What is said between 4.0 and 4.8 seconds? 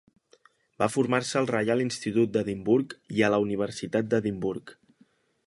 d'Edimburg.